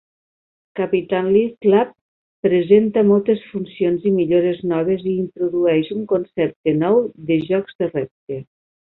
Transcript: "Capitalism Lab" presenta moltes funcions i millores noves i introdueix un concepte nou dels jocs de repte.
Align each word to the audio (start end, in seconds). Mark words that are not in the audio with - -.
"Capitalism 0.77 1.57
Lab" 1.71 1.89
presenta 2.47 3.03
moltes 3.09 3.43
funcions 3.49 4.07
i 4.11 4.13
millores 4.15 4.63
noves 4.71 5.03
i 5.11 5.13
introdueix 5.27 5.91
un 5.97 6.01
concepte 6.13 6.73
nou 6.85 6.99
dels 7.29 7.45
jocs 7.51 7.77
de 7.83 7.91
repte. 7.93 8.39